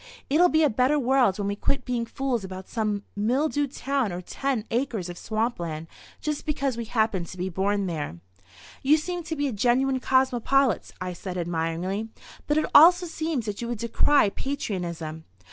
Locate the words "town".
3.71-4.11